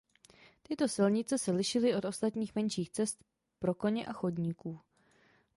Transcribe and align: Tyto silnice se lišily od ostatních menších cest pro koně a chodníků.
Tyto 0.63 0.87
silnice 0.87 1.37
se 1.37 1.51
lišily 1.51 1.95
od 1.95 2.05
ostatních 2.05 2.55
menších 2.55 2.89
cest 2.91 3.23
pro 3.59 3.73
koně 3.73 4.05
a 4.05 4.13
chodníků. 4.13 4.79